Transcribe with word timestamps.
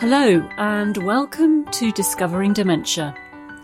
Hello, 0.00 0.48
and 0.58 0.96
welcome 0.98 1.64
to 1.72 1.90
Discovering 1.90 2.52
Dementia. 2.52 3.16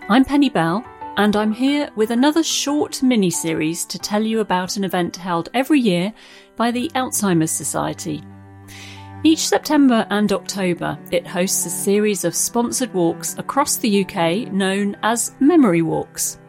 I'm 0.09 0.25
Penny 0.25 0.51
Bell, 0.51 0.85
and 1.17 1.37
I'm 1.37 1.53
here 1.53 1.89
with 1.95 2.11
another 2.11 2.43
short 2.43 3.05
mini 3.05 3.30
series 3.30 3.84
to 3.84 4.01
tell 4.01 4.21
you 4.21 4.41
about 4.41 4.77
an 4.77 4.83
event 4.83 5.15
held 5.15 5.48
every 5.55 5.79
year 5.79 6.12
by 6.57 6.73
the 6.73 6.91
Alzheimer's 6.97 7.52
Society. 7.52 8.25
Each 9.23 9.47
September 9.47 10.09
and 10.11 10.33
October, 10.33 10.98
it 11.12 11.25
hosts 11.25 11.66
a 11.66 11.70
series 11.70 12.25
of 12.25 12.35
sponsored 12.35 12.93
walks 12.93 13.39
across 13.39 13.77
the 13.77 14.05
UK 14.05 14.53
known 14.53 14.96
as 15.05 15.37
Memory 15.39 15.82
Walks. 15.82 16.41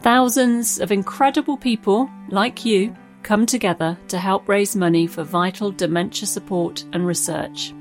Thousands 0.00 0.80
of 0.80 0.90
incredible 0.90 1.56
people, 1.56 2.10
like 2.28 2.64
you, 2.64 2.92
come 3.22 3.46
together 3.46 3.96
to 4.08 4.18
help 4.18 4.48
raise 4.48 4.74
money 4.74 5.06
for 5.06 5.22
vital 5.22 5.70
dementia 5.70 6.26
support 6.26 6.84
and 6.92 7.06
research. 7.06 7.72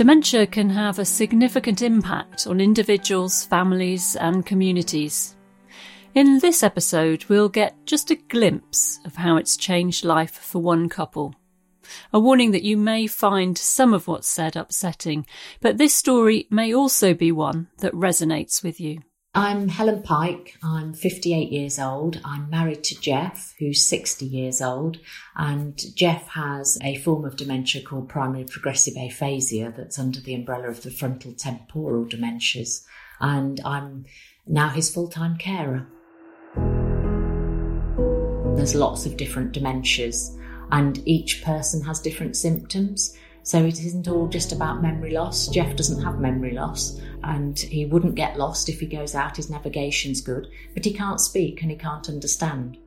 Dementia 0.00 0.46
can 0.46 0.70
have 0.70 0.98
a 0.98 1.04
significant 1.04 1.82
impact 1.82 2.46
on 2.46 2.58
individuals, 2.58 3.44
families, 3.44 4.16
and 4.16 4.46
communities. 4.46 5.36
In 6.14 6.38
this 6.38 6.62
episode, 6.62 7.26
we'll 7.26 7.50
get 7.50 7.76
just 7.84 8.10
a 8.10 8.14
glimpse 8.14 8.98
of 9.04 9.16
how 9.16 9.36
it's 9.36 9.58
changed 9.58 10.06
life 10.06 10.32
for 10.32 10.58
one 10.58 10.88
couple. 10.88 11.34
A 12.14 12.18
warning 12.18 12.52
that 12.52 12.62
you 12.62 12.78
may 12.78 13.06
find 13.06 13.58
some 13.58 13.92
of 13.92 14.08
what's 14.08 14.26
said 14.26 14.56
upsetting, 14.56 15.26
but 15.60 15.76
this 15.76 15.92
story 15.92 16.46
may 16.48 16.72
also 16.72 17.12
be 17.12 17.30
one 17.30 17.68
that 17.80 17.92
resonates 17.92 18.62
with 18.62 18.80
you. 18.80 19.02
I'm 19.32 19.68
Helen 19.68 20.02
Pike. 20.02 20.56
I'm 20.60 20.92
58 20.92 21.52
years 21.52 21.78
old. 21.78 22.20
I'm 22.24 22.50
married 22.50 22.82
to 22.82 23.00
Geoff, 23.00 23.54
who's 23.60 23.86
60 23.86 24.26
years 24.26 24.60
old. 24.60 24.98
And 25.36 25.80
Geoff 25.94 26.26
has 26.30 26.76
a 26.82 26.96
form 26.96 27.24
of 27.24 27.36
dementia 27.36 27.82
called 27.82 28.08
primary 28.08 28.42
progressive 28.42 28.96
aphasia 28.96 29.72
that's 29.76 30.00
under 30.00 30.18
the 30.18 30.34
umbrella 30.34 30.68
of 30.68 30.82
the 30.82 30.90
frontal 30.90 31.32
temporal 31.32 32.06
dementias. 32.06 32.84
And 33.20 33.60
I'm 33.64 34.04
now 34.48 34.70
his 34.70 34.92
full 34.92 35.06
time 35.06 35.36
carer. 35.36 35.86
There's 38.56 38.74
lots 38.74 39.06
of 39.06 39.16
different 39.16 39.52
dementias, 39.52 40.36
and 40.72 41.06
each 41.06 41.44
person 41.44 41.84
has 41.84 42.00
different 42.00 42.36
symptoms. 42.36 43.16
So 43.50 43.64
it 43.64 43.80
isn't 43.80 44.06
all 44.06 44.28
just 44.28 44.52
about 44.52 44.80
memory 44.80 45.10
loss. 45.10 45.48
Geoff 45.48 45.74
doesn't 45.74 46.04
have 46.04 46.20
memory 46.20 46.52
loss 46.52 47.00
and 47.24 47.58
he 47.58 47.84
wouldn't 47.84 48.14
get 48.14 48.38
lost 48.38 48.68
if 48.68 48.78
he 48.78 48.86
goes 48.86 49.16
out. 49.16 49.38
His 49.38 49.50
navigation's 49.50 50.20
good, 50.20 50.46
but 50.72 50.84
he 50.84 50.92
can't 50.92 51.20
speak 51.20 51.60
and 51.60 51.68
he 51.68 51.76
can't 51.76 52.08
understand. 52.08 52.78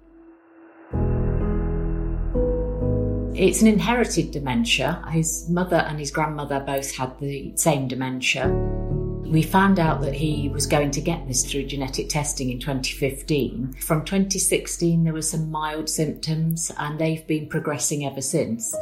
It's 3.36 3.61
an 3.61 3.67
inherited 3.67 4.31
dementia. 4.31 5.03
His 5.11 5.50
mother 5.50 5.75
and 5.75 6.00
his 6.00 6.11
grandmother 6.11 6.61
both 6.61 6.95
had 6.95 7.20
the 7.20 7.52
same 7.58 7.89
dementia. 7.89 8.48
We 8.48 9.42
found 9.42 9.81
out 9.81 10.00
that 10.00 10.14
he 10.14 10.48
was 10.48 10.66
going 10.66 10.92
to 10.92 11.02
get 11.02 11.27
this 11.27 11.44
through 11.44 11.66
genetic 11.66 12.08
testing 12.08 12.52
in 12.52 12.61
2015. 12.61 13.73
From 13.81 14.05
2016, 14.05 15.03
there 15.03 15.11
were 15.11 15.22
some 15.22 15.52
mild 15.52 15.89
symptoms, 15.89 16.72
and 16.77 16.98
they've 16.98 17.27
been 17.27 17.50
progressing 17.50 18.05
ever 18.05 18.22
since. 18.22 18.73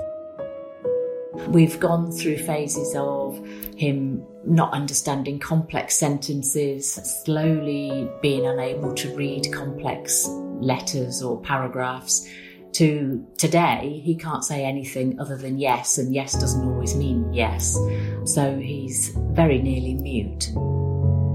We've 1.47 1.79
gone 1.79 2.11
through 2.11 2.37
phases 2.37 2.95
of 2.95 3.43
him 3.75 4.25
not 4.45 4.73
understanding 4.73 5.39
complex 5.39 5.97
sentences, 5.97 6.93
slowly 7.23 8.09
being 8.21 8.45
unable 8.45 8.93
to 8.95 9.15
read 9.15 9.51
complex 9.51 10.27
letters 10.27 11.21
or 11.21 11.41
paragraphs, 11.41 12.27
to 12.73 13.25
today, 13.37 14.01
he 14.03 14.15
can't 14.15 14.43
say 14.43 14.63
anything 14.63 15.19
other 15.19 15.37
than 15.37 15.59
yes, 15.59 15.97
and 15.97 16.13
yes 16.13 16.33
doesn't 16.39 16.67
always 16.67 16.95
mean 16.95 17.33
yes. 17.33 17.77
So 18.25 18.57
he's 18.57 19.09
very 19.31 19.61
nearly 19.61 19.95
mute. 19.95 20.47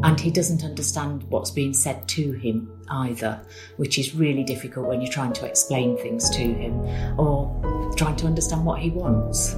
And 0.02 0.20
he 0.20 0.30
doesn't 0.30 0.62
understand 0.62 1.24
what's 1.24 1.50
being 1.50 1.74
said 1.74 2.06
to 2.08 2.32
him 2.32 2.70
either, 2.88 3.40
which 3.76 3.98
is 3.98 4.14
really 4.14 4.44
difficult 4.44 4.86
when 4.86 5.00
you're 5.00 5.12
trying 5.12 5.32
to 5.34 5.46
explain 5.46 5.96
things 5.98 6.30
to 6.30 6.42
him 6.42 6.78
or 7.18 7.92
trying 7.96 8.16
to 8.16 8.26
understand 8.26 8.64
what 8.64 8.80
he 8.80 8.90
wants. 8.90 9.56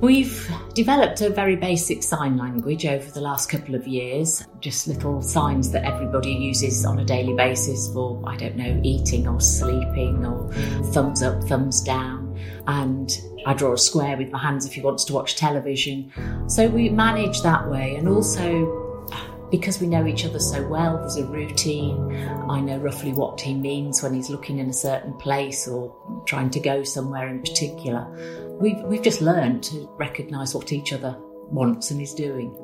We've 0.00 0.50
developed 0.72 1.20
a 1.20 1.28
very 1.28 1.56
basic 1.56 2.02
sign 2.02 2.38
language 2.38 2.86
over 2.86 3.10
the 3.10 3.20
last 3.20 3.50
couple 3.50 3.74
of 3.74 3.86
years, 3.86 4.42
just 4.60 4.86
little 4.86 5.20
signs 5.20 5.72
that 5.72 5.84
everybody 5.84 6.32
uses 6.32 6.86
on 6.86 6.98
a 7.00 7.04
daily 7.04 7.34
basis 7.34 7.92
for, 7.92 8.22
I 8.26 8.36
don't 8.36 8.56
know, 8.56 8.80
eating 8.82 9.28
or 9.28 9.42
sleeping 9.42 10.24
or 10.24 10.50
thumbs 10.92 11.22
up, 11.22 11.44
thumbs 11.44 11.82
down. 11.82 12.34
And 12.66 13.10
I 13.44 13.52
draw 13.52 13.74
a 13.74 13.78
square 13.78 14.16
with 14.16 14.30
my 14.30 14.38
hands 14.38 14.64
if 14.64 14.72
he 14.72 14.80
wants 14.80 15.04
to 15.04 15.12
watch 15.12 15.36
television. 15.36 16.10
So 16.48 16.66
we 16.68 16.88
manage 16.88 17.42
that 17.42 17.70
way. 17.70 17.96
And 17.96 18.08
also, 18.08 19.06
because 19.50 19.82
we 19.82 19.86
know 19.86 20.06
each 20.06 20.24
other 20.24 20.38
so 20.38 20.66
well, 20.66 20.96
there's 20.96 21.16
a 21.16 21.26
routine. 21.26 22.16
I 22.48 22.60
know 22.60 22.78
roughly 22.78 23.12
what 23.12 23.38
he 23.38 23.52
means 23.52 24.02
when 24.02 24.14
he's 24.14 24.30
looking 24.30 24.60
in 24.60 24.70
a 24.70 24.72
certain 24.72 25.12
place 25.14 25.68
or 25.68 25.94
trying 26.24 26.48
to 26.50 26.60
go 26.60 26.84
somewhere 26.84 27.28
in 27.28 27.40
particular. 27.40 28.48
We've, 28.60 28.78
we've 28.82 29.02
just 29.02 29.22
learned 29.22 29.62
to 29.64 29.88
recognise 29.98 30.54
what 30.54 30.70
each 30.70 30.92
other 30.92 31.16
wants 31.50 31.90
and 31.90 32.00
is 32.00 32.12
doing. 32.12 32.54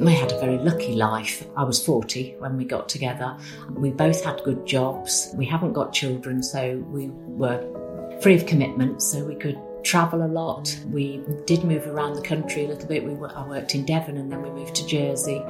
We 0.00 0.14
had 0.14 0.32
a 0.32 0.40
very 0.40 0.58
lucky 0.58 0.94
life. 0.94 1.46
I 1.56 1.62
was 1.62 1.84
40 1.84 2.36
when 2.38 2.56
we 2.56 2.64
got 2.64 2.88
together. 2.88 3.36
We 3.70 3.90
both 3.90 4.24
had 4.24 4.42
good 4.44 4.66
jobs. 4.66 5.30
We 5.34 5.46
haven't 5.46 5.74
got 5.74 5.92
children, 5.92 6.42
so 6.42 6.78
we 6.88 7.08
were 7.10 7.60
free 8.20 8.34
of 8.34 8.46
commitment, 8.46 9.00
so 9.00 9.24
we 9.24 9.36
could 9.36 9.60
travel 9.82 10.24
a 10.24 10.26
lot. 10.26 10.76
We 10.90 11.22
did 11.46 11.64
move 11.64 11.86
around 11.86 12.14
the 12.14 12.22
country 12.22 12.64
a 12.64 12.68
little 12.68 12.88
bit. 12.88 13.04
We 13.04 13.12
I 13.28 13.46
worked 13.46 13.74
in 13.74 13.84
Devon 13.84 14.16
and 14.16 14.30
then 14.30 14.42
we 14.42 14.50
moved 14.50 14.74
to 14.76 14.86
Jersey. 14.86 15.42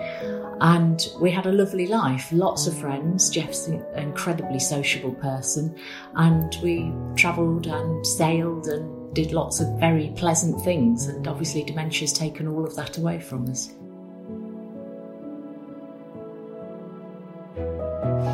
And 0.60 1.06
we 1.20 1.30
had 1.30 1.46
a 1.46 1.52
lovely 1.52 1.86
life, 1.86 2.28
lots 2.32 2.66
of 2.66 2.76
friends. 2.78 3.30
Geoff's 3.30 3.68
an 3.68 3.84
incredibly 3.96 4.58
sociable 4.58 5.14
person. 5.14 5.76
And 6.14 6.56
we 6.62 6.92
travelled 7.16 7.66
and 7.66 8.06
sailed 8.06 8.66
and 8.66 9.14
did 9.14 9.32
lots 9.32 9.60
of 9.60 9.78
very 9.78 10.12
pleasant 10.16 10.62
things. 10.62 11.06
And 11.06 11.26
obviously, 11.26 11.64
dementia's 11.64 12.12
taken 12.12 12.48
all 12.48 12.64
of 12.64 12.76
that 12.76 12.98
away 12.98 13.20
from 13.20 13.48
us. 13.48 13.72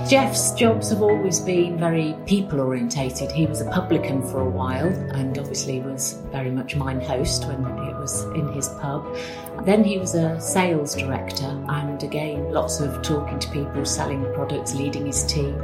Geoff's 0.08 0.52
jobs 0.52 0.90
have 0.90 1.00
always 1.00 1.40
been 1.40 1.78
very 1.78 2.14
people 2.26 2.60
orientated. 2.60 3.32
He 3.32 3.46
was 3.46 3.62
a 3.62 3.70
publican 3.70 4.20
for 4.20 4.40
a 4.40 4.50
while 4.50 4.88
and 4.88 5.38
obviously 5.38 5.80
was 5.80 6.20
very 6.30 6.50
much 6.50 6.76
mine 6.76 7.00
host 7.00 7.46
when 7.46 7.64
it 7.88 7.96
was 7.96 8.22
in 8.34 8.52
his 8.52 8.68
pub. 8.68 9.16
Then 9.64 9.82
he 9.82 9.96
was 9.96 10.14
a 10.14 10.38
sales 10.38 10.94
director 10.94 11.46
and 11.46 12.02
again 12.02 12.52
lots 12.52 12.80
of 12.80 13.00
talking 13.00 13.38
to 13.38 13.50
people, 13.50 13.86
selling 13.86 14.22
products, 14.34 14.74
leading 14.74 15.06
his 15.06 15.24
team. 15.24 15.58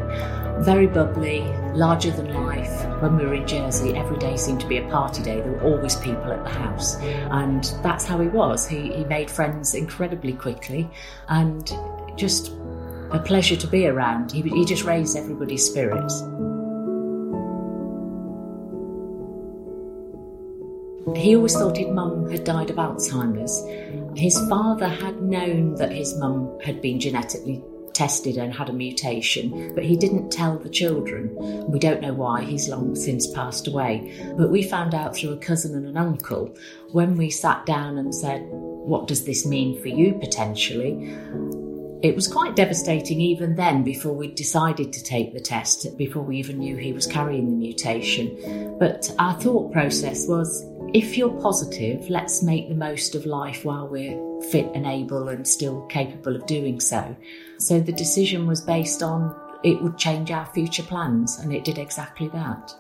Very 0.60 0.86
bubbly, 0.86 1.40
larger 1.74 2.10
than 2.10 2.32
life. 2.32 2.86
When 3.02 3.18
we 3.18 3.26
were 3.26 3.34
in 3.34 3.46
Jersey, 3.46 3.94
every 3.94 4.16
day 4.16 4.38
seemed 4.38 4.62
to 4.62 4.66
be 4.66 4.78
a 4.78 4.88
party 4.88 5.22
day. 5.22 5.42
There 5.42 5.52
were 5.52 5.76
always 5.76 5.96
people 5.96 6.32
at 6.32 6.44
the 6.44 6.50
house. 6.50 6.96
And 6.96 7.64
that's 7.82 8.06
how 8.06 8.18
he 8.18 8.28
was. 8.28 8.66
He, 8.66 8.90
he 8.92 9.04
made 9.04 9.30
friends 9.30 9.74
incredibly 9.74 10.32
quickly 10.32 10.90
and 11.28 11.70
just 12.16 12.52
a 13.12 13.18
pleasure 13.18 13.56
to 13.56 13.66
be 13.66 13.86
around. 13.86 14.32
He, 14.32 14.42
he 14.42 14.64
just 14.64 14.84
raised 14.84 15.16
everybody's 15.16 15.64
spirits. 15.64 16.22
He 21.16 21.34
always 21.34 21.54
thought 21.54 21.76
his 21.76 21.88
mum 21.88 22.30
had 22.30 22.44
died 22.44 22.70
of 22.70 22.76
Alzheimer's. 22.76 23.60
His 24.18 24.38
father 24.48 24.88
had 24.88 25.22
known 25.22 25.74
that 25.76 25.92
his 25.92 26.16
mum 26.16 26.58
had 26.62 26.80
been 26.80 27.00
genetically 27.00 27.62
tested 27.94 28.36
and 28.36 28.54
had 28.54 28.68
a 28.68 28.72
mutation, 28.72 29.74
but 29.74 29.84
he 29.84 29.96
didn't 29.96 30.30
tell 30.30 30.58
the 30.58 30.68
children. 30.68 31.34
We 31.68 31.78
don't 31.78 32.00
know 32.00 32.14
why, 32.14 32.44
he's 32.44 32.68
long 32.68 32.94
since 32.94 33.30
passed 33.32 33.66
away. 33.66 34.32
But 34.36 34.50
we 34.50 34.62
found 34.62 34.94
out 34.94 35.16
through 35.16 35.32
a 35.32 35.36
cousin 35.38 35.74
and 35.74 35.86
an 35.86 35.96
uncle 35.96 36.54
when 36.92 37.16
we 37.16 37.28
sat 37.30 37.66
down 37.66 37.98
and 37.98 38.14
said, 38.14 38.46
What 38.50 39.08
does 39.08 39.24
this 39.24 39.44
mean 39.44 39.80
for 39.82 39.88
you 39.88 40.14
potentially? 40.14 41.14
It 42.02 42.14
was 42.14 42.28
quite 42.28 42.56
devastating 42.56 43.20
even 43.20 43.56
then 43.56 43.82
before 43.82 44.14
we 44.14 44.28
decided 44.28 44.90
to 44.92 45.04
take 45.04 45.34
the 45.34 45.40
test, 45.40 45.98
before 45.98 46.22
we 46.22 46.38
even 46.38 46.58
knew 46.58 46.76
he 46.76 46.94
was 46.94 47.06
carrying 47.06 47.50
the 47.50 47.56
mutation. 47.56 48.76
But 48.78 49.14
our 49.18 49.34
thought 49.34 49.70
process 49.70 50.26
was 50.26 50.64
if 50.94 51.18
you're 51.18 51.40
positive, 51.40 52.08
let's 52.08 52.42
make 52.42 52.68
the 52.68 52.74
most 52.74 53.14
of 53.14 53.26
life 53.26 53.66
while 53.66 53.86
we're 53.86 54.18
fit 54.50 54.70
and 54.74 54.86
able 54.86 55.28
and 55.28 55.46
still 55.46 55.82
capable 55.86 56.34
of 56.34 56.46
doing 56.46 56.80
so. 56.80 57.14
So 57.58 57.78
the 57.78 57.92
decision 57.92 58.46
was 58.46 58.62
based 58.62 59.02
on 59.02 59.36
it 59.62 59.82
would 59.82 59.98
change 59.98 60.30
our 60.30 60.46
future 60.46 60.82
plans, 60.82 61.38
and 61.38 61.52
it 61.52 61.64
did 61.64 61.76
exactly 61.76 62.28
that. 62.28 62.74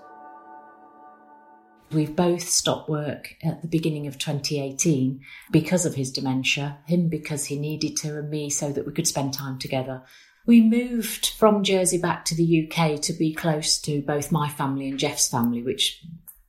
We've 1.92 2.14
both 2.14 2.48
stopped 2.48 2.88
work 2.88 3.34
at 3.42 3.62
the 3.62 3.68
beginning 3.68 4.06
of 4.06 4.16
2018 4.16 5.22
because 5.50 5.84
of 5.84 5.96
his 5.96 6.12
dementia, 6.12 6.78
him 6.86 7.08
because 7.08 7.46
he 7.46 7.58
needed 7.58 7.96
to, 7.98 8.18
and 8.18 8.30
me 8.30 8.48
so 8.48 8.70
that 8.70 8.86
we 8.86 8.92
could 8.92 9.08
spend 9.08 9.34
time 9.34 9.58
together. 9.58 10.02
We 10.46 10.60
moved 10.60 11.30
from 11.30 11.64
Jersey 11.64 11.98
back 11.98 12.24
to 12.26 12.34
the 12.36 12.68
UK 12.68 13.00
to 13.02 13.12
be 13.12 13.34
close 13.34 13.78
to 13.80 14.02
both 14.02 14.30
my 14.30 14.48
family 14.48 14.88
and 14.88 15.00
Geoff's 15.00 15.28
family, 15.28 15.62
which 15.62 16.00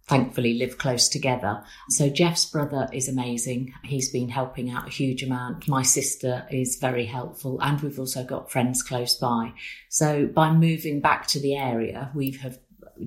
thankfully 0.08 0.54
live 0.56 0.78
close 0.78 1.10
together. 1.10 1.64
So 1.90 2.10
Geoff's 2.10 2.46
brother 2.46 2.88
is 2.94 3.08
amazing. 3.08 3.74
He's 3.84 4.12
been 4.12 4.30
helping 4.30 4.70
out 4.70 4.88
a 4.88 4.92
huge 4.92 5.24
amount. 5.24 5.68
My 5.68 5.84
sister 5.84 6.46
is 6.52 6.76
very 6.76 7.06
helpful 7.06 7.60
and 7.62 7.80
we've 7.82 7.98
also 7.98 8.24
got 8.24 8.52
friends 8.52 8.84
close 8.84 9.16
by. 9.16 9.54
So 9.90 10.28
by 10.28 10.52
moving 10.52 11.00
back 11.00 11.28
to 11.28 11.40
the 11.40 11.56
area, 11.56 12.12
we 12.14 12.32
have 12.44 12.60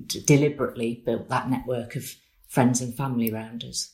deliberately 0.07 1.03
built 1.05 1.29
that 1.29 1.49
network 1.49 1.95
of 1.95 2.15
friends 2.55 2.81
and 2.81 2.95
family 2.95 3.31
around 3.31 3.63
us. 3.63 3.93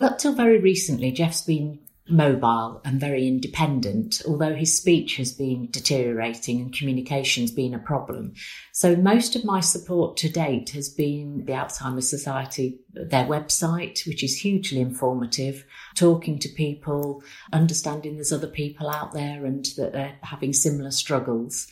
Up 0.00 0.18
till 0.18 0.32
very 0.32 0.60
recently, 0.60 1.10
Geoff's 1.10 1.42
been 1.42 1.80
mobile 2.08 2.80
and 2.84 3.00
very 3.00 3.26
independent, 3.26 4.22
although 4.28 4.54
his 4.54 4.76
speech 4.76 5.16
has 5.16 5.32
been 5.32 5.68
deteriorating 5.72 6.60
and 6.60 6.72
communication's 6.72 7.50
been 7.50 7.74
a 7.74 7.80
problem. 7.80 8.32
So 8.72 8.94
most 8.94 9.34
of 9.34 9.44
my 9.44 9.58
support 9.58 10.16
to 10.18 10.28
date 10.28 10.70
has 10.70 10.88
been 10.88 11.44
the 11.46 11.52
Alzheimer's 11.52 12.08
Society, 12.08 12.78
their 12.92 13.26
website, 13.26 14.06
which 14.06 14.22
is 14.22 14.40
hugely 14.40 14.80
informative, 14.80 15.64
talking 15.96 16.38
to 16.38 16.48
people, 16.48 17.24
understanding 17.52 18.14
there's 18.14 18.32
other 18.32 18.46
people 18.46 18.88
out 18.88 19.12
there 19.12 19.44
and 19.44 19.64
that 19.76 19.92
they're 19.92 20.16
having 20.22 20.52
similar 20.52 20.92
struggles. 20.92 21.66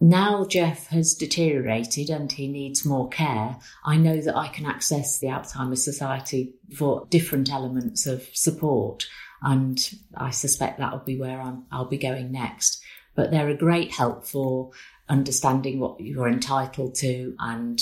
Now 0.00 0.44
Geoff 0.44 0.86
has 0.88 1.14
deteriorated 1.14 2.08
and 2.08 2.30
he 2.30 2.46
needs 2.46 2.84
more 2.84 3.08
care. 3.08 3.56
I 3.84 3.96
know 3.96 4.20
that 4.20 4.36
I 4.36 4.48
can 4.48 4.64
access 4.64 5.18
the 5.18 5.26
Alzheimer's 5.26 5.82
Society 5.82 6.54
for 6.76 7.06
different 7.10 7.50
elements 7.50 8.06
of 8.06 8.22
support 8.32 9.06
and 9.42 9.78
I 10.16 10.30
suspect 10.30 10.78
that'll 10.78 11.00
be 11.00 11.18
where 11.18 11.40
I'm, 11.40 11.64
I'll 11.70 11.84
be 11.84 11.98
going 11.98 12.30
next. 12.30 12.82
But 13.14 13.30
they're 13.30 13.48
a 13.48 13.56
great 13.56 13.92
help 13.92 14.24
for 14.26 14.70
understanding 15.08 15.80
what 15.80 16.00
you're 16.00 16.28
entitled 16.28 16.94
to 16.96 17.34
and 17.38 17.80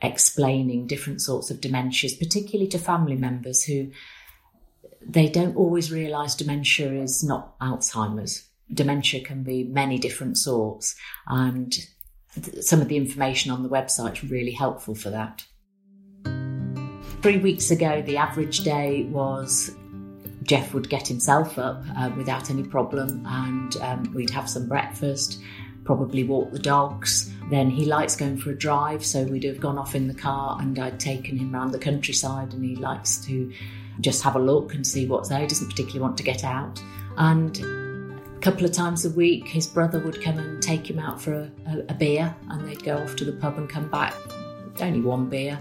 explaining 0.00 0.86
different 0.86 1.20
sorts 1.20 1.50
of 1.50 1.60
dementias, 1.60 2.18
particularly 2.18 2.70
to 2.70 2.78
family 2.78 3.16
members 3.16 3.64
who 3.64 3.90
they 5.06 5.28
don't 5.28 5.56
always 5.56 5.92
realise 5.92 6.34
dementia 6.34 6.92
is 6.92 7.22
not 7.22 7.58
Alzheimer's. 7.58 8.47
Dementia 8.72 9.24
can 9.24 9.42
be 9.42 9.64
many 9.64 9.98
different 9.98 10.36
sorts, 10.36 10.94
and 11.26 11.74
some 12.60 12.80
of 12.80 12.88
the 12.88 12.96
information 12.96 13.50
on 13.50 13.62
the 13.62 13.68
website 13.68 14.22
is 14.22 14.30
really 14.30 14.52
helpful 14.52 14.94
for 14.94 15.10
that. 15.10 15.44
Three 17.22 17.38
weeks 17.38 17.70
ago, 17.70 18.02
the 18.02 18.16
average 18.16 18.60
day 18.60 19.04
was 19.04 19.74
Geoff 20.42 20.72
would 20.72 20.88
get 20.88 21.08
himself 21.08 21.58
up 21.58 21.82
uh, 21.96 22.10
without 22.16 22.50
any 22.50 22.62
problem, 22.62 23.24
and 23.26 23.76
um, 23.78 24.12
we'd 24.14 24.30
have 24.30 24.48
some 24.48 24.68
breakfast, 24.68 25.40
probably 25.84 26.24
walk 26.24 26.52
the 26.52 26.58
dogs. 26.58 27.32
Then 27.50 27.70
he 27.70 27.84
likes 27.84 28.14
going 28.14 28.38
for 28.38 28.50
a 28.50 28.56
drive, 28.56 29.04
so 29.04 29.24
we'd 29.24 29.44
have 29.44 29.60
gone 29.60 29.78
off 29.78 29.94
in 29.94 30.06
the 30.06 30.14
car, 30.14 30.58
and 30.60 30.78
I'd 30.78 31.00
taken 31.00 31.36
him 31.36 31.54
around 31.54 31.72
the 31.72 31.78
countryside, 31.78 32.52
and 32.54 32.64
he 32.64 32.76
likes 32.76 33.16
to 33.26 33.52
just 34.00 34.22
have 34.22 34.36
a 34.36 34.38
look 34.38 34.74
and 34.74 34.86
see 34.86 35.06
what's 35.06 35.28
there. 35.28 35.40
He 35.40 35.46
doesn't 35.46 35.68
particularly 35.68 36.00
want 36.00 36.16
to 36.18 36.22
get 36.22 36.44
out. 36.44 36.80
And 37.16 37.58
couple 38.38 38.64
of 38.64 38.72
times 38.72 39.04
a 39.04 39.10
week, 39.10 39.48
his 39.48 39.66
brother 39.66 39.98
would 40.00 40.22
come 40.22 40.38
and 40.38 40.62
take 40.62 40.88
him 40.88 40.98
out 40.98 41.20
for 41.20 41.34
a, 41.34 41.50
a, 41.66 41.78
a 41.90 41.94
beer, 41.94 42.34
and 42.50 42.66
they'd 42.66 42.82
go 42.82 42.96
off 42.98 43.16
to 43.16 43.24
the 43.24 43.32
pub 43.32 43.58
and 43.58 43.68
come 43.68 43.88
back 43.90 44.14
only 44.80 45.00
one 45.00 45.28
beer, 45.28 45.58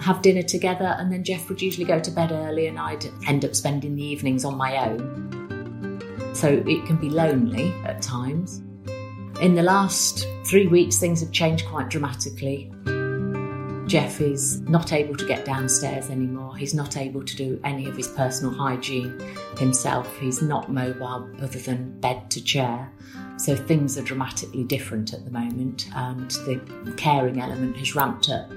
have 0.00 0.22
dinner 0.22 0.42
together, 0.42 0.96
and 0.98 1.12
then 1.12 1.24
Geoff 1.24 1.48
would 1.48 1.60
usually 1.60 1.86
go 1.86 2.00
to 2.00 2.10
bed 2.10 2.32
early 2.32 2.66
and 2.66 2.78
I'd 2.78 3.04
end 3.26 3.44
up 3.44 3.54
spending 3.54 3.96
the 3.96 4.02
evenings 4.02 4.44
on 4.44 4.56
my 4.56 4.88
own. 4.88 6.30
So 6.34 6.48
it 6.48 6.86
can 6.86 6.96
be 6.96 7.10
lonely 7.10 7.72
at 7.84 8.00
times. 8.02 8.62
In 9.40 9.54
the 9.54 9.62
last 9.62 10.26
three 10.46 10.66
weeks, 10.66 10.98
things 10.98 11.20
have 11.20 11.32
changed 11.32 11.66
quite 11.66 11.88
dramatically. 11.88 12.72
Geoff 13.90 14.20
is 14.20 14.60
not 14.60 14.92
able 14.92 15.16
to 15.16 15.26
get 15.26 15.44
downstairs 15.44 16.10
anymore. 16.10 16.56
He's 16.56 16.74
not 16.74 16.96
able 16.96 17.24
to 17.24 17.34
do 17.34 17.60
any 17.64 17.88
of 17.88 17.96
his 17.96 18.06
personal 18.06 18.54
hygiene 18.54 19.18
himself. 19.58 20.16
He's 20.18 20.40
not 20.40 20.70
mobile 20.70 21.28
other 21.42 21.58
than 21.58 21.98
bed 21.98 22.30
to 22.30 22.44
chair. 22.44 22.88
So 23.36 23.56
things 23.56 23.98
are 23.98 24.02
dramatically 24.02 24.62
different 24.62 25.12
at 25.12 25.24
the 25.24 25.32
moment, 25.32 25.88
and 25.96 26.30
the 26.30 26.94
caring 26.96 27.40
element 27.40 27.76
has 27.78 27.96
ramped 27.96 28.28
up. 28.28 28.48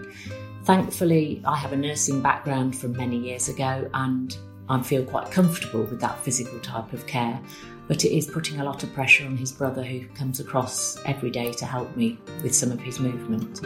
Thankfully, 0.66 1.42
I 1.46 1.56
have 1.56 1.74
a 1.74 1.78
nursing 1.78 2.22
background 2.22 2.78
from 2.78 2.92
many 2.92 3.18
years 3.18 3.50
ago, 3.50 3.90
and 3.96 4.38
I 4.70 4.84
feel 4.84 5.04
quite 5.04 5.32
comfortable 5.32 5.82
with 5.82 6.00
that 6.02 6.20
physical 6.20 6.60
type 6.60 6.94
of 6.94 7.08
care. 7.08 7.42
But 7.88 8.06
it 8.06 8.16
is 8.16 8.28
putting 8.28 8.60
a 8.60 8.64
lot 8.64 8.84
of 8.84 8.94
pressure 8.94 9.26
on 9.26 9.36
his 9.36 9.52
brother, 9.52 9.84
who 9.84 10.06
comes 10.10 10.40
across 10.40 11.04
every 11.06 11.32
day 11.32 11.54
to 11.54 11.66
help 11.66 11.98
me 11.98 12.20
with 12.44 12.54
some 12.54 12.72
of 12.72 12.80
his 12.80 13.00
movement. 13.00 13.62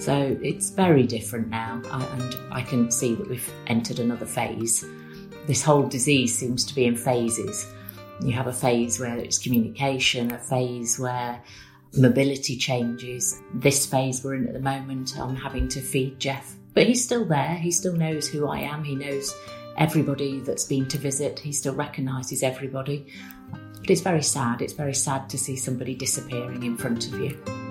So 0.00 0.36
it's 0.42 0.70
very 0.70 1.04
different 1.04 1.48
now, 1.48 1.80
and 1.84 2.36
I 2.50 2.62
can 2.62 2.90
see 2.90 3.14
that 3.14 3.28
we've 3.28 3.52
entered 3.68 4.00
another 4.00 4.26
phase. 4.26 4.84
This 5.46 5.62
whole 5.62 5.86
disease 5.86 6.36
seems 6.36 6.64
to 6.64 6.74
be 6.74 6.86
in 6.86 6.96
phases 6.96 7.66
you 8.22 8.32
have 8.32 8.46
a 8.46 8.52
phase 8.52 9.00
where 9.00 9.16
it's 9.16 9.38
communication, 9.38 10.30
a 10.32 10.38
phase 10.38 10.98
where 10.98 11.42
mobility 11.96 12.56
changes. 12.56 13.40
This 13.54 13.86
phase 13.86 14.22
we're 14.22 14.34
in 14.34 14.46
at 14.46 14.52
the 14.52 14.60
moment, 14.60 15.18
I'm 15.18 15.36
having 15.36 15.68
to 15.68 15.80
feed 15.80 16.20
Geoff. 16.20 16.54
But 16.74 16.86
he's 16.86 17.02
still 17.02 17.24
there. 17.24 17.54
He 17.54 17.70
still 17.70 17.94
knows 17.94 18.28
who 18.28 18.46
I 18.46 18.60
am. 18.60 18.84
He 18.84 18.94
knows 18.94 19.34
everybody 19.76 20.40
that's 20.40 20.64
been 20.64 20.86
to 20.88 20.98
visit. 20.98 21.38
He 21.38 21.52
still 21.52 21.74
recognises 21.74 22.42
everybody. 22.42 23.06
But 23.80 23.90
it's 23.90 24.02
very 24.02 24.22
sad. 24.22 24.62
It's 24.62 24.74
very 24.74 24.94
sad 24.94 25.28
to 25.30 25.38
see 25.38 25.56
somebody 25.56 25.94
disappearing 25.94 26.62
in 26.62 26.76
front 26.76 27.08
of 27.08 27.18
you. 27.18 27.69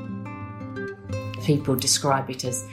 People 1.49 1.75
describe 1.75 2.29
it 2.29 2.45
as 2.45 2.63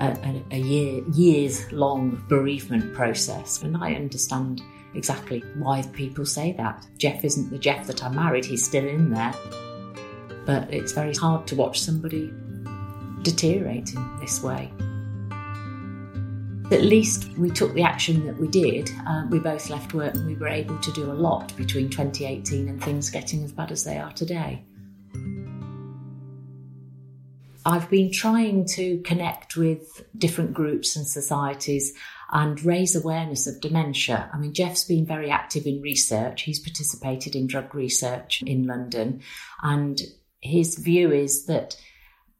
a, 0.00 0.06
a, 0.06 0.42
a 0.52 0.58
year, 0.58 1.02
years 1.10 1.70
long 1.70 2.24
bereavement 2.30 2.94
process, 2.94 3.60
and 3.60 3.76
I 3.76 3.92
understand 3.92 4.62
exactly 4.94 5.40
why 5.58 5.82
people 5.92 6.24
say 6.24 6.52
that. 6.52 6.86
Geoff 6.96 7.22
isn't 7.22 7.50
the 7.50 7.58
Geoff 7.58 7.86
that 7.88 8.02
I 8.02 8.08
married, 8.08 8.46
he's 8.46 8.64
still 8.64 8.88
in 8.88 9.10
there. 9.10 9.34
But 10.46 10.72
it's 10.72 10.92
very 10.92 11.12
hard 11.14 11.46
to 11.48 11.56
watch 11.56 11.78
somebody 11.78 12.32
deteriorate 13.20 13.92
in 13.92 14.18
this 14.18 14.42
way. 14.42 14.72
At 16.72 16.84
least 16.84 17.36
we 17.36 17.50
took 17.50 17.74
the 17.74 17.82
action 17.82 18.24
that 18.24 18.38
we 18.38 18.48
did. 18.48 18.90
Uh, 19.06 19.26
we 19.28 19.40
both 19.40 19.68
left 19.68 19.92
work 19.92 20.14
and 20.14 20.26
we 20.26 20.36
were 20.36 20.48
able 20.48 20.78
to 20.78 20.92
do 20.92 21.12
a 21.12 21.12
lot 21.12 21.54
between 21.54 21.90
2018 21.90 22.66
and 22.66 22.82
things 22.82 23.10
getting 23.10 23.44
as 23.44 23.52
bad 23.52 23.70
as 23.70 23.84
they 23.84 23.98
are 23.98 24.12
today. 24.12 24.64
I've 27.66 27.88
been 27.88 28.12
trying 28.12 28.66
to 28.74 28.98
connect 29.02 29.56
with 29.56 30.04
different 30.16 30.52
groups 30.52 30.96
and 30.96 31.06
societies 31.06 31.94
and 32.30 32.62
raise 32.62 32.94
awareness 32.94 33.46
of 33.46 33.60
dementia. 33.60 34.28
I 34.32 34.38
mean, 34.38 34.52
Geoff's 34.52 34.84
been 34.84 35.06
very 35.06 35.30
active 35.30 35.66
in 35.66 35.80
research. 35.80 36.42
He's 36.42 36.58
participated 36.58 37.34
in 37.34 37.46
drug 37.46 37.74
research 37.74 38.42
in 38.42 38.66
London. 38.66 39.22
And 39.62 40.00
his 40.40 40.76
view 40.76 41.10
is 41.10 41.46
that 41.46 41.76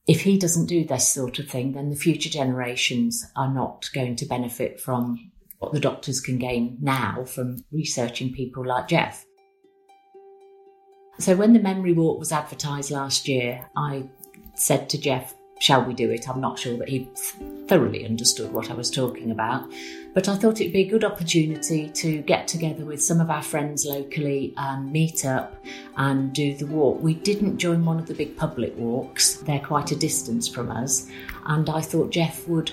if 0.07 0.23
he 0.23 0.39
doesn't 0.39 0.67
do 0.67 0.85
this 0.85 1.09
sort 1.09 1.39
of 1.39 1.49
thing, 1.49 1.73
then 1.73 1.89
the 1.89 1.97
future 1.97 2.29
generations 2.29 3.25
are 3.35 3.53
not 3.53 3.89
going 3.95 4.17
to 4.17 4.27
benefit 4.27 4.79
from 4.79 5.31
what 5.59 5.73
the 5.73 5.81
doctors 5.81 6.21
can 6.21 6.39
gain 6.39 6.77
now 6.83 7.25
from 7.25 7.65
researching 7.73 8.33
people 8.33 8.67
like 8.67 8.89
Geoff. 8.89 9.25
So 11.19 11.37
when 11.37 11.55
the 11.55 11.61
memory 11.61 11.93
walk 11.93 12.19
was 12.19 12.33
advertised 12.33 12.91
last 12.91 13.29
year, 13.29 13.71
I 13.77 14.11
said 14.55 14.89
to 14.91 14.99
Geoff, 14.99 15.35
Shall 15.61 15.85
we 15.85 15.95
do 15.95 16.11
it? 16.11 16.29
I'm 16.29 16.41
not 16.41 16.59
sure 16.59 16.77
that 16.79 16.89
he 16.89 17.09
thoroughly 17.69 18.05
understood 18.05 18.53
what 18.53 18.71
I 18.71 18.75
was 18.75 18.91
talking 18.91 19.31
about. 19.31 19.71
But 20.13 20.29
I 20.29 20.37
thought 20.37 20.61
it'd 20.61 20.73
be 20.73 20.83
a 20.83 20.89
good 20.89 21.05
opportunity 21.05 21.89
to 21.89 22.23
get 22.23 22.47
together 22.47 22.85
with 22.85 23.03
some 23.03 23.21
of 23.21 23.31
our 23.31 23.43
friends 23.43 23.87
locally 23.87 24.53
and 24.57 24.93
meet 24.93 25.25
up 25.25 25.65
and 25.97 26.33
do 26.33 26.55
the 26.55 26.67
walk. 26.67 27.01
We 27.01 27.15
didn't 27.15 27.59
join 27.59 27.85
one 27.85 27.99
of 27.99 28.07
the 28.07 28.15
big 28.15 28.37
public 28.37 28.77
walks, 28.77 29.37
they're 29.37 29.59
quite 29.59 29.91
a 29.91 29.97
distance 29.97 30.49
from 30.49 30.71
us. 30.71 31.09
And 31.47 31.71
I 31.71 31.81
thought 31.81 32.11
Geoff 32.11 32.47
would 32.49 32.73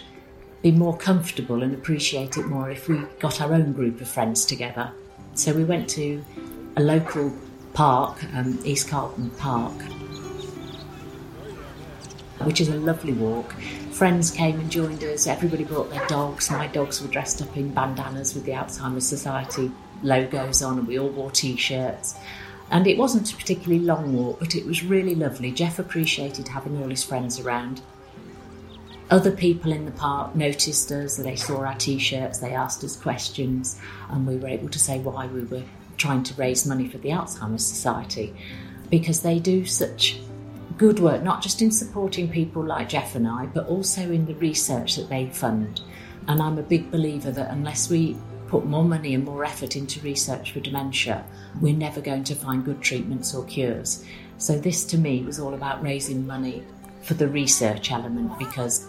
be 0.61 0.71
more 0.71 0.97
comfortable 0.97 1.63
and 1.63 1.73
appreciate 1.73 2.37
it 2.37 2.45
more 2.45 2.69
if 2.69 2.87
we 2.87 2.99
got 3.19 3.41
our 3.41 3.53
own 3.53 3.73
group 3.73 4.01
of 4.01 4.07
friends 4.07 4.45
together. 4.45 4.91
So 5.33 5.53
we 5.53 5.63
went 5.63 5.89
to 5.91 6.23
a 6.77 6.81
local 6.81 7.33
park, 7.73 8.23
um, 8.35 8.59
East 8.65 8.89
Carlton 8.89 9.29
Park, 9.31 9.73
which 12.45 12.61
is 12.61 12.69
a 12.69 12.75
lovely 12.75 13.13
walk. 13.13 13.53
Friends 13.91 14.31
came 14.31 14.59
and 14.59 14.71
joined 14.71 15.03
us, 15.03 15.27
everybody 15.27 15.63
brought 15.63 15.89
their 15.89 16.05
dogs. 16.07 16.49
My 16.49 16.67
dogs 16.67 17.01
were 17.01 17.07
dressed 17.07 17.41
up 17.41 17.55
in 17.55 17.73
bandanas 17.73 18.33
with 18.33 18.45
the 18.45 18.51
Alzheimer's 18.51 19.07
Society 19.07 19.71
logos 20.03 20.61
on, 20.61 20.79
and 20.79 20.87
we 20.87 20.97
all 20.97 21.09
wore 21.09 21.31
t 21.31 21.55
shirts. 21.55 22.15
And 22.71 22.87
it 22.87 22.97
wasn't 22.97 23.31
a 23.31 23.35
particularly 23.35 23.83
long 23.83 24.15
walk, 24.15 24.39
but 24.39 24.55
it 24.55 24.65
was 24.65 24.83
really 24.83 25.13
lovely. 25.13 25.51
Geoff 25.51 25.77
appreciated 25.77 26.47
having 26.47 26.81
all 26.81 26.89
his 26.89 27.03
friends 27.03 27.39
around. 27.39 27.81
Other 29.09 29.31
people 29.31 29.73
in 29.73 29.83
the 29.83 29.91
park 29.91 30.35
noticed 30.35 30.89
us, 30.91 31.17
they 31.17 31.35
saw 31.35 31.65
our 31.65 31.75
t 31.75 31.99
shirts, 31.99 32.39
they 32.39 32.53
asked 32.53 32.83
us 32.83 32.95
questions, 32.95 33.79
and 34.09 34.25
we 34.25 34.37
were 34.37 34.47
able 34.47 34.69
to 34.69 34.79
say 34.79 34.99
why 34.99 35.27
we 35.27 35.43
were 35.43 35.63
trying 35.97 36.23
to 36.23 36.33
raise 36.35 36.65
money 36.65 36.87
for 36.87 36.97
the 36.97 37.09
Alzheimer's 37.09 37.65
Society 37.65 38.33
because 38.89 39.21
they 39.21 39.39
do 39.39 39.65
such 39.65 40.19
good 40.81 40.99
work, 40.99 41.21
not 41.21 41.43
just 41.43 41.61
in 41.61 41.69
supporting 41.69 42.27
people 42.27 42.65
like 42.65 42.89
Geoff 42.89 43.13
and 43.13 43.27
I, 43.27 43.45
but 43.45 43.67
also 43.67 44.01
in 44.01 44.25
the 44.25 44.33
research 44.33 44.95
that 44.95 45.09
they 45.09 45.27
fund. 45.27 45.79
And 46.27 46.41
I'm 46.41 46.57
a 46.57 46.63
big 46.63 46.89
believer 46.89 47.29
that 47.29 47.51
unless 47.51 47.87
we 47.87 48.17
put 48.47 48.65
more 48.65 48.83
money 48.83 49.13
and 49.13 49.23
more 49.23 49.45
effort 49.45 49.75
into 49.75 49.99
research 49.99 50.51
for 50.51 50.59
dementia, 50.59 51.23
we're 51.61 51.77
never 51.77 52.01
going 52.01 52.23
to 52.23 52.33
find 52.33 52.65
good 52.65 52.81
treatments 52.81 53.35
or 53.35 53.45
cures. 53.45 54.03
So, 54.39 54.57
this 54.57 54.83
to 54.85 54.97
me 54.97 55.21
was 55.21 55.39
all 55.39 55.53
about 55.53 55.83
raising 55.83 56.25
money 56.25 56.63
for 57.03 57.13
the 57.13 57.27
research 57.27 57.91
element 57.91 58.39
because 58.39 58.87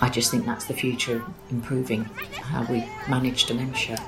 I 0.00 0.08
just 0.08 0.30
think 0.30 0.46
that's 0.46 0.64
the 0.64 0.72
future 0.72 1.16
of 1.16 1.24
improving 1.50 2.04
how 2.40 2.64
we 2.72 2.88
manage 3.06 3.44
dementia. 3.44 3.98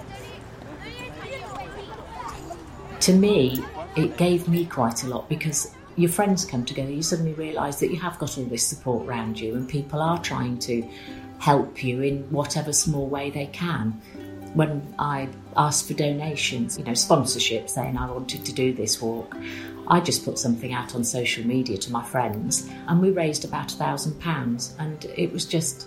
To 3.00 3.12
me, 3.12 3.62
it 3.94 4.16
gave 4.16 4.48
me 4.48 4.64
quite 4.64 5.04
a 5.04 5.08
lot 5.08 5.28
because 5.28 5.74
your 6.00 6.11
friends 6.11 6.47
come 6.47 6.64
together, 6.64 6.90
you 6.90 7.02
suddenly 7.02 7.35
realise 7.35 7.76
that 7.76 7.90
you 7.90 7.99
have 8.00 8.19
got 8.19 8.38
all 8.38 8.45
this 8.45 8.66
support 8.66 9.07
around 9.07 9.38
you 9.38 9.54
and 9.54 9.69
people 9.69 10.00
are 10.00 10.21
trying 10.23 10.59
to 10.61 10.83
help 11.38 11.85
you 11.85 12.00
in 12.00 12.23
whatever 12.30 12.73
small 12.73 13.07
way 13.07 13.28
they 13.28 13.47
can. 13.47 13.90
When 14.54 14.95
I 14.99 15.28
asked 15.57 15.88
for 15.88 15.95
donations, 15.95 16.78
you 16.78 16.85
know, 16.85 16.95
sponsorship, 16.95 17.69
saying 17.69 17.99
I 17.99 18.11
wanted 18.11 18.47
to 18.47 18.52
do 18.52 18.73
this 18.73 19.00
walk, 19.00 19.37
I 19.88 20.00
just 20.00 20.25
put 20.25 20.38
something 20.38 20.73
out 20.73 20.95
on 20.95 21.04
social 21.04 21.47
media 21.47 21.76
to 21.76 21.92
my 21.92 22.02
friends 22.02 22.69
and 22.88 23.02
we 23.02 23.11
raised 23.11 23.45
about 23.45 23.73
a 23.73 23.76
thousand 23.76 24.19
pounds 24.21 24.75
and 24.78 25.04
it 25.04 25.30
was 25.33 25.45
just 25.45 25.87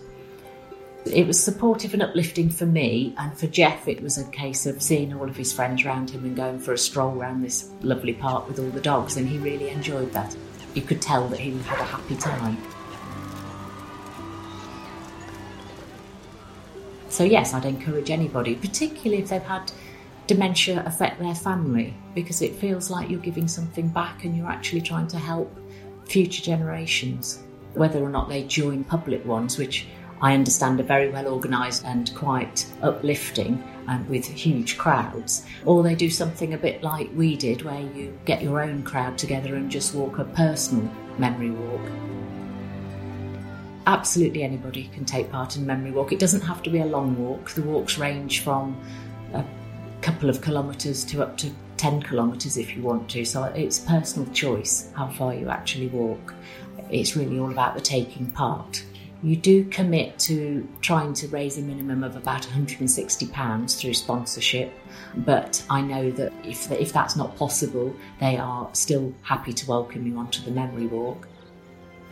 it 1.06 1.28
was 1.28 1.42
supportive 1.42 1.94
and 1.94 2.02
uplifting 2.02 2.50
for 2.50 2.66
me, 2.66 3.14
and 3.18 3.38
for 3.38 3.48
Geoff, 3.48 3.88
it 3.88 4.02
was 4.02 4.18
a 4.18 4.30
case 4.32 4.66
of 4.66 4.82
seeing 4.82 5.14
all 5.14 5.28
of 5.28 5.36
his 5.36 5.52
friends 5.52 5.84
around 5.84 6.10
him 6.10 6.24
and 6.24 6.36
going 6.36 6.60
for 6.60 6.74
a 6.74 6.78
stroll 6.78 7.18
around 7.18 7.42
this 7.42 7.70
lovely 7.82 8.14
park 8.14 8.48
with 8.48 8.60
all 8.60 8.70
the 8.70 8.82
dogs, 8.82 9.18
and 9.18 9.28
he 9.28 9.38
really 9.38 9.70
enjoyed 9.70 10.12
that. 10.14 10.36
You 10.74 10.82
could 10.82 11.02
tell 11.02 11.28
that 11.28 11.40
he 11.40 11.58
had 11.60 11.80
a 11.80 11.84
happy 11.84 12.16
time. 12.16 12.58
So, 17.10 17.24
yes, 17.24 17.54
I'd 17.54 17.66
encourage 17.66 18.10
anybody, 18.10 18.56
particularly 18.56 19.22
if 19.22 19.30
they've 19.30 19.44
had 19.44 19.72
dementia 20.26 20.84
affect 20.86 21.20
their 21.20 21.36
family, 21.36 21.94
because 22.16 22.42
it 22.42 22.56
feels 22.56 22.90
like 22.90 23.10
you're 23.10 23.20
giving 23.20 23.48
something 23.48 23.90
back 23.90 24.24
and 24.24 24.36
you're 24.36 24.50
actually 24.50 24.82
trying 24.82 25.08
to 25.08 25.20
help 25.20 25.56
future 26.06 26.42
generations, 26.42 27.44
whether 27.74 28.02
or 28.02 28.10
not 28.10 28.30
they 28.30 28.44
join 28.44 28.84
public 28.84 29.24
ones, 29.26 29.58
which 29.58 29.86
I 30.24 30.34
understand 30.34 30.80
are 30.80 30.84
very 30.84 31.10
well 31.10 31.28
organised 31.28 31.86
and 31.86 32.14
quite 32.16 32.66
uplifting 32.82 33.64
and 33.88 34.08
with 34.10 34.26
huge 34.26 34.78
crowds, 34.78 35.46
or 35.66 35.84
they 35.84 35.94
do 35.94 36.10
something 36.10 36.54
a 36.54 36.58
bit 36.58 36.82
like 36.82 37.10
we 37.14 37.36
did, 37.36 37.62
where 37.62 37.82
you 37.82 38.18
get 38.26 38.42
your 38.42 38.62
own 38.62 38.82
crowd 38.84 39.18
together 39.18 39.56
and 39.56 39.70
just 39.70 39.94
walk 39.94 40.18
a 40.18 40.24
personal 40.24 40.90
memory 41.20 41.52
walk 41.52 41.82
absolutely 43.86 44.44
anybody 44.44 44.90
can 44.94 45.06
take 45.06 45.30
part 45.30 45.56
in 45.56 45.64
a 45.64 45.66
memory 45.66 45.92
walk. 45.92 46.12
It 46.12 46.20
doesn't 46.20 46.42
have 46.42 46.64
to 46.64 46.70
be 46.70 46.80
a 46.80 46.86
long 46.86 47.18
walk. 47.18 47.52
The 47.52 47.62
walks 47.62 47.98
range 47.98 48.40
from 48.42 48.82
a 49.34 49.44
couple 50.02 50.30
of 50.30 50.42
kilometres 50.42 51.04
to 51.06 51.22
up 51.22 51.38
to 51.38 51.52
10 51.78 52.04
kilometres 52.04 52.58
if 52.58 52.76
you 52.76 52.82
want 52.82 53.10
to. 53.10 53.26
So 53.26 53.44
it's 53.44 53.80
personal 53.80 54.32
choice 54.32 54.90
how 54.96 55.10
far 55.10 55.34
you 55.34 55.50
actually 55.50 55.88
walk. 55.88 56.34
It's 56.90 57.16
really 57.16 57.40
all 57.40 57.52
about 57.52 57.76
the 57.76 57.82
taking 57.82 58.32
part. 58.32 58.84
You 59.24 59.38
do 59.38 59.64
commit 59.64 60.20
to 60.20 60.68
trying 60.82 61.14
to 61.14 61.30
raise 61.30 61.58
a 61.58 61.62
minimum 61.62 62.04
of 62.04 62.18
about 62.18 62.42
£160 62.42 63.80
through 63.80 63.94
sponsorship, 63.94 64.74
but 65.16 65.64
I 65.70 65.80
know 65.80 66.12
that 66.12 66.34
if, 66.44 66.70
if 66.70 66.92
that's 66.92 67.16
not 67.16 67.38
possible, 67.38 67.96
they 68.20 68.38
are 68.38 68.70
still 68.74 69.14
happy 69.22 69.54
to 69.54 69.66
welcome 69.66 70.06
you 70.06 70.18
onto 70.18 70.44
the 70.44 70.52
memory 70.52 70.88
walk. 70.88 71.30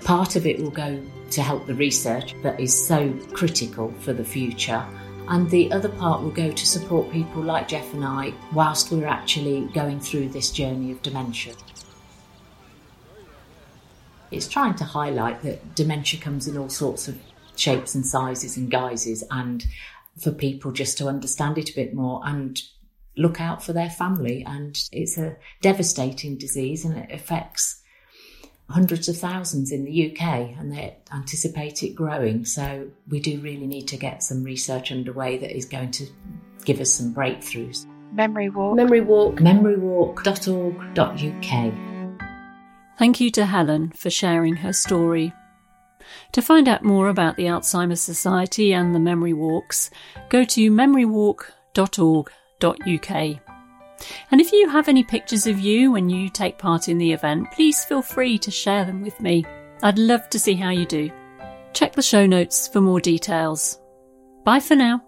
Part 0.05 0.37
of 0.37 0.45
it 0.45 0.61
will 0.61 0.71
go 0.71 1.03
to 1.31 1.41
help 1.41 1.67
the 1.67 1.75
research 1.75 2.33
that 2.43 2.57
is 2.61 2.73
so 2.73 3.11
critical 3.33 3.93
for 3.99 4.13
the 4.13 4.23
future, 4.23 4.85
and 5.27 5.49
the 5.49 5.69
other 5.73 5.89
part 5.89 6.21
will 6.21 6.31
go 6.31 6.49
to 6.49 6.65
support 6.65 7.11
people 7.11 7.41
like 7.41 7.67
Geoff 7.67 7.93
and 7.93 8.05
I 8.05 8.33
whilst 8.53 8.89
we're 8.89 9.05
actually 9.05 9.65
going 9.73 9.99
through 9.99 10.29
this 10.29 10.49
journey 10.49 10.93
of 10.93 11.01
dementia. 11.01 11.55
It's 14.31 14.47
trying 14.47 14.75
to 14.75 14.83
highlight 14.83 15.41
that 15.43 15.75
dementia 15.75 16.19
comes 16.19 16.47
in 16.47 16.57
all 16.57 16.69
sorts 16.69 17.07
of 17.07 17.17
shapes 17.55 17.95
and 17.95 18.05
sizes 18.05 18.57
and 18.57 18.71
guises, 18.71 19.23
and 19.29 19.65
for 20.19 20.31
people 20.31 20.71
just 20.71 20.97
to 20.97 21.07
understand 21.07 21.57
it 21.57 21.69
a 21.69 21.75
bit 21.75 21.93
more 21.93 22.21
and 22.25 22.61
look 23.17 23.41
out 23.41 23.63
for 23.63 23.73
their 23.73 23.89
family. 23.89 24.43
And 24.45 24.77
it's 24.91 25.17
a 25.17 25.37
devastating 25.61 26.37
disease 26.37 26.85
and 26.85 26.97
it 26.97 27.11
affects 27.11 27.81
hundreds 28.69 29.09
of 29.09 29.17
thousands 29.17 29.71
in 29.71 29.83
the 29.83 30.11
UK 30.11 30.57
and 30.57 30.71
they 30.71 30.95
anticipate 31.13 31.83
it 31.83 31.93
growing. 31.93 32.45
So 32.45 32.87
we 33.09 33.19
do 33.19 33.39
really 33.39 33.67
need 33.67 33.87
to 33.89 33.97
get 33.97 34.23
some 34.23 34.43
research 34.43 34.91
underway 34.91 35.37
that 35.37 35.55
is 35.55 35.65
going 35.65 35.91
to 35.91 36.07
give 36.65 36.79
us 36.79 36.91
some 36.91 37.13
breakthroughs. 37.13 37.85
Memory 38.13 38.49
Walk. 38.49 38.75
Memory 38.75 39.01
Walk. 39.01 39.41
memory 39.41 39.75
Memorywalk.org.uk. 39.75 41.90
Thank 43.01 43.19
you 43.19 43.31
to 43.31 43.47
Helen 43.47 43.89
for 43.93 44.11
sharing 44.11 44.57
her 44.57 44.73
story. 44.73 45.33
To 46.33 46.41
find 46.43 46.69
out 46.69 46.83
more 46.83 47.09
about 47.09 47.35
the 47.35 47.45
Alzheimer's 47.45 47.99
Society 47.99 48.75
and 48.75 48.93
the 48.93 48.99
Memory 48.99 49.33
Walks, 49.33 49.89
go 50.29 50.43
to 50.43 50.69
memorywalk.org.uk. 50.69 53.39
And 54.29 54.39
if 54.39 54.51
you 54.51 54.69
have 54.69 54.87
any 54.87 55.03
pictures 55.03 55.47
of 55.47 55.59
you 55.59 55.91
when 55.91 56.11
you 56.11 56.29
take 56.29 56.59
part 56.59 56.89
in 56.89 56.99
the 56.99 57.11
event, 57.11 57.51
please 57.51 57.83
feel 57.83 58.03
free 58.03 58.37
to 58.37 58.51
share 58.51 58.85
them 58.85 59.01
with 59.01 59.19
me. 59.19 59.45
I'd 59.81 59.97
love 59.97 60.29
to 60.29 60.37
see 60.37 60.53
how 60.53 60.69
you 60.69 60.85
do. 60.85 61.09
Check 61.73 61.93
the 61.93 62.03
show 62.03 62.27
notes 62.27 62.67
for 62.67 62.81
more 62.81 62.99
details. 62.99 63.79
Bye 64.45 64.59
for 64.59 64.75
now. 64.75 65.01